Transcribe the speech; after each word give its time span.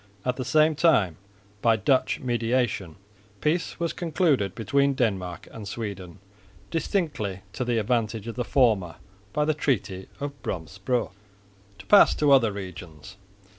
At 0.25 0.35
the 0.37 0.43
same 0.43 0.73
time 0.73 1.17
by 1.61 1.75
Dutch 1.75 2.19
mediation 2.21 2.95
peace 3.39 3.79
was 3.79 3.93
concluded 3.93 4.55
between 4.55 4.95
Denmark 4.95 5.47
and 5.51 5.67
Sweden, 5.67 6.17
distinctly 6.71 7.41
to 7.53 7.63
the 7.63 7.77
advantage 7.77 8.25
of 8.25 8.33
the 8.35 8.43
former, 8.43 8.95
by 9.31 9.45
the 9.45 9.53
treaty 9.53 10.07
of 10.19 10.31
Brömsebro. 10.41 11.11
To 11.77 11.85
pass 11.85 12.15
to 12.15 12.31
other 12.31 12.51
regions. 12.51 13.17